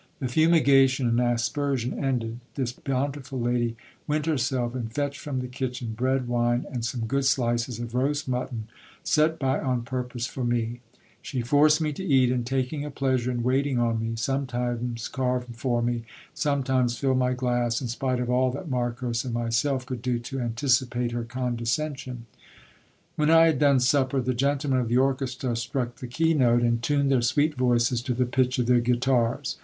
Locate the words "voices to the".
27.53-28.25